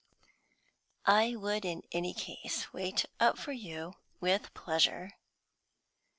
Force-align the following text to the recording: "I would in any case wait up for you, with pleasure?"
"I 1.05 1.35
would 1.35 1.63
in 1.63 1.83
any 1.91 2.15
case 2.15 2.73
wait 2.73 3.05
up 3.19 3.37
for 3.37 3.51
you, 3.51 3.97
with 4.19 4.51
pleasure?" 4.55 5.11